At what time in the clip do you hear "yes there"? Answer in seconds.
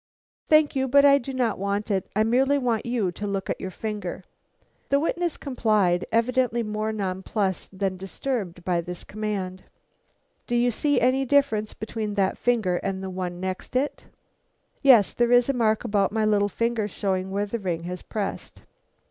14.81-15.31